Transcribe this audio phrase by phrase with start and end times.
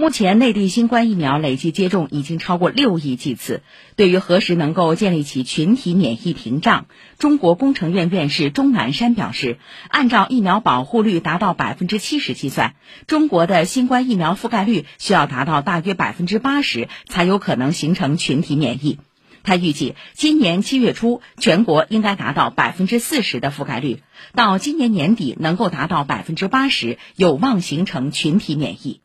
[0.00, 3.60] 目前内地新冠疫苗累计接种已经超过六亿剂次
[3.96, 6.86] 对于何时能够建立起群体免疫屏障
[7.18, 9.58] 中国工程院院士钟南山表示
[9.90, 12.76] 按照疫苗保护率达到百分之七十计算
[13.06, 18.98] 中国的新冠疫苗覆盖率需要达到大约百分之八十才有可能形成群体免疫。
[19.42, 24.02] 他预计今年七月初全国应该达到百分之四十的覆盖率
[24.34, 28.98] 到今年年底能够达到百分之八十有望形成群体免疫。